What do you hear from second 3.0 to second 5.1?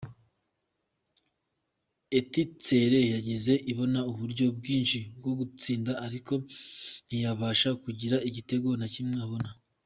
yagiye ibona uburyo bwinshi